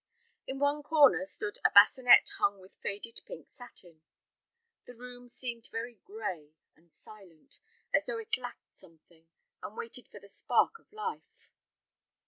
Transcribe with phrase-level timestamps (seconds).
[0.47, 4.01] In one corner stood a bassinet hung with faded pink satin.
[4.85, 7.59] The room seemed very gray and silent,
[7.93, 9.27] as though it lacked something,
[9.61, 11.51] and waited for the spark of life.